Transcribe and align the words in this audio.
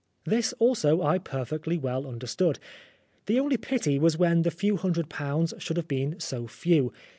This 0.25 0.51
also 0.57 1.03
I 1.03 1.19
perfectly 1.19 1.77
well 1.77 2.07
understood. 2.07 2.57
The 3.27 3.39
only 3.39 3.57
pity 3.57 3.99
was 3.99 4.15
that 4.15 4.41
the 4.41 4.49
few 4.49 4.75
hundred 4.77 5.09
pounds 5.09 5.53
should 5.59 5.77
have 5.77 5.87
been 5.87 6.19
so 6.19 6.47
few. 6.47 6.91